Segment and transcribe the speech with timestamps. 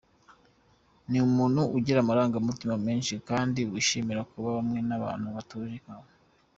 [1.09, 6.09] Ni umuntu ugira amarangamutima menshi kandi wishimira kuba hamwe n’abantu batuje nkawe.